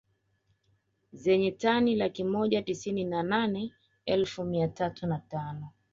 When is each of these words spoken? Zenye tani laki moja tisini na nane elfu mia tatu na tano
Zenye 1.13 1.51
tani 1.51 1.95
laki 1.95 2.23
moja 2.23 2.61
tisini 2.61 3.03
na 3.05 3.23
nane 3.23 3.73
elfu 4.05 4.43
mia 4.43 4.67
tatu 4.67 5.07
na 5.07 5.19
tano 5.19 5.69